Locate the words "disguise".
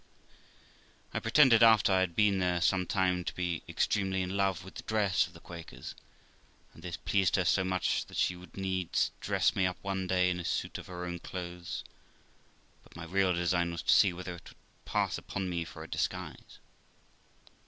15.87-16.57